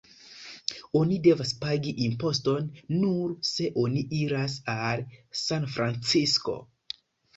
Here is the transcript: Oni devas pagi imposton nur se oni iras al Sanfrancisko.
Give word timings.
Oni 0.99 1.17
devas 1.25 1.51
pagi 1.65 1.91
imposton 2.05 2.71
nur 3.03 3.35
se 3.53 3.69
oni 3.85 4.03
iras 4.23 4.57
al 4.77 5.05
Sanfrancisko. 5.47 6.57